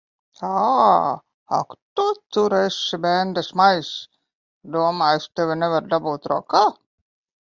[0.51, 1.09] Ā!
[1.57, 2.05] Ak tu
[2.37, 3.91] tur esi, bendesmaiss!
[4.77, 6.63] Domā, es tevi nevaru dabūt rokā.